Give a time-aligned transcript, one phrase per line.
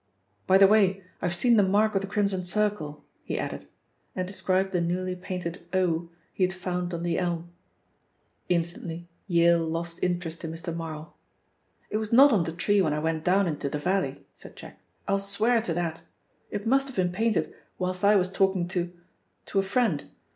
[0.47, 3.67] By the way, I have seen the mark of the Crimson Circle," he added,
[4.15, 7.51] and described the newly painted "O" he had found on the elm.
[8.49, 10.75] Instantly Yale lost interest in Mr.
[10.75, 11.15] Marl.
[11.91, 14.81] "It was not on the tree when I went down into the valley," said Jack.
[15.07, 16.01] "I'll swear to that.
[16.49, 18.91] It must have been painted whilst I was talking to
[19.45, 20.05] to a friend.